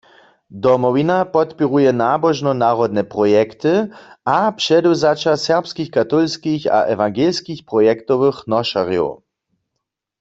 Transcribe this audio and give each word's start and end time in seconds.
Domowina 0.63 1.17
podpěruje 1.35 1.91
nabožno-narodne 2.03 3.03
projekty 3.13 3.73
a 4.25 4.37
předewzaća 4.59 5.33
serbskich 5.47 5.89
katolskich 5.97 6.61
a 6.77 6.79
ewangelskich 6.95 7.61
projektowych 7.69 8.37
nošerjow. 8.53 9.09